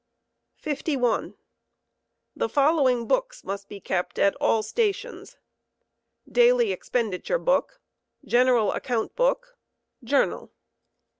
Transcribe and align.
51. 0.55 1.35
The 2.35 2.49
following 2.49 3.05
books 3.05 3.43
must 3.43 3.69
be 3.69 3.79
kept 3.79 4.17
at 4.17 4.33
all 4.37 4.63
stations:} 4.63 5.37
Daily 6.47 6.71
expenditure 6.71 7.37
book. 7.37 7.79
General 8.25 8.71
account 8.71 9.15
book. 9.15 9.59
Journal. 10.03 10.51